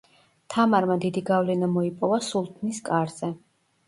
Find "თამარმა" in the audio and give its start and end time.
0.51-0.95